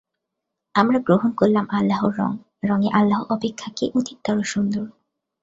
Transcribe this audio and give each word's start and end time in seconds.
আমরা 0.75 0.99
গ্রহণ 0.99 1.31
করলাম 1.31 1.65
আল্লাহর 1.69 2.13
রং, 2.17 2.31
রঙে 2.63 2.89
আল্লাহ 2.93 3.19
অপেক্ষা 3.29 3.69
কে 3.77 3.85
অধিকতর 3.95 4.37
সুন্দর? 4.43 4.85